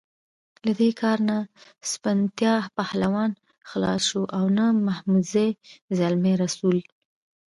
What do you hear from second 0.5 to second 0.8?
له